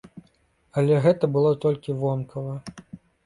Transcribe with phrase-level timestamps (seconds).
[0.81, 2.57] Але гэта было толькі вонкава.